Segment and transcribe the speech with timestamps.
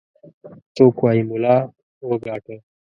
[0.75, 1.55] څوك وايي ملا
[2.07, 2.55] وګاټه.